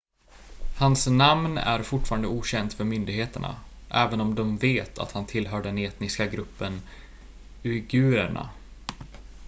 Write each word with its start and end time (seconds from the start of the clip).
hans 0.77 1.07
namn 1.07 1.57
är 1.57 1.83
fortfarande 1.83 2.27
okänt 2.27 2.73
för 2.73 2.83
myndigheterna 2.83 3.55
även 3.89 4.21
om 4.21 4.35
de 4.35 4.57
vet 4.57 4.99
att 4.99 5.11
han 5.11 5.25
tillhör 5.25 5.63
den 5.63 5.77
etniska 5.77 6.27
gruppen 6.27 6.81
uigurerna 7.63 8.49